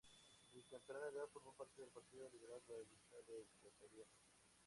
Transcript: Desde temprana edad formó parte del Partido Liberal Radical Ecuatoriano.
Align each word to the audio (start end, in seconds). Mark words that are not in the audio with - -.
Desde 0.51 0.67
temprana 0.67 1.09
edad 1.09 1.27
formó 1.31 1.53
parte 1.53 1.79
del 1.79 1.91
Partido 1.91 2.27
Liberal 2.27 2.59
Radical 2.67 3.21
Ecuatoriano. 3.59 4.09